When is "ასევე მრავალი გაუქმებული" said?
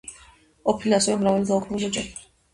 1.03-1.89